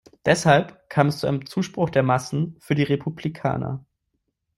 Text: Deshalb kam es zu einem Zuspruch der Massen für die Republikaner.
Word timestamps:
Deshalb 0.25 0.89
kam 0.89 1.09
es 1.09 1.19
zu 1.19 1.27
einem 1.27 1.45
Zuspruch 1.45 1.91
der 1.91 2.01
Massen 2.01 2.55
für 2.59 2.73
die 2.73 2.81
Republikaner. 2.81 3.85